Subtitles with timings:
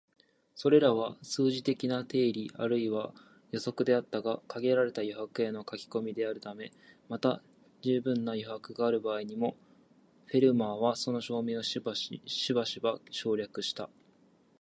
[0.55, 3.13] それらは数学的な定理あるいは
[3.51, 6.71] 予想であったが、限られた余白への書き込みであるため、
[7.07, 7.43] また
[7.83, 9.55] 充分な余白がある場合にも、
[10.25, 12.19] フェルマーはその証明をしばし
[12.79, 13.91] ば省略した